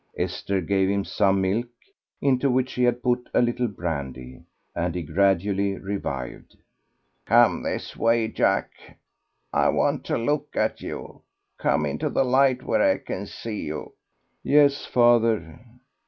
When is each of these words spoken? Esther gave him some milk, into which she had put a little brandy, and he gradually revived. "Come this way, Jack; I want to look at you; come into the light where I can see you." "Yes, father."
Esther 0.17 0.61
gave 0.61 0.89
him 0.89 1.05
some 1.05 1.41
milk, 1.41 1.69
into 2.23 2.49
which 2.49 2.71
she 2.71 2.83
had 2.85 3.03
put 3.03 3.29
a 3.35 3.41
little 3.43 3.67
brandy, 3.67 4.41
and 4.75 4.95
he 4.95 5.03
gradually 5.03 5.77
revived. 5.77 6.57
"Come 7.27 7.61
this 7.61 7.95
way, 7.95 8.27
Jack; 8.27 8.71
I 9.53 9.69
want 9.69 10.03
to 10.05 10.17
look 10.17 10.55
at 10.55 10.81
you; 10.81 11.21
come 11.59 11.85
into 11.85 12.09
the 12.09 12.25
light 12.25 12.63
where 12.63 12.81
I 12.81 12.97
can 12.97 13.27
see 13.27 13.61
you." 13.65 13.93
"Yes, 14.41 14.87
father." 14.87 15.59